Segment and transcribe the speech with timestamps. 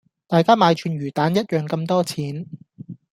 [0.25, 2.47] 大家買串魚蛋一樣咁多錢